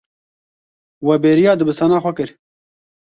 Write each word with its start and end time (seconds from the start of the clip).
We 1.07 1.15
bêriya 1.25 1.53
dibistana 1.63 1.99
xwe 2.07 2.11
kir. 2.21 2.31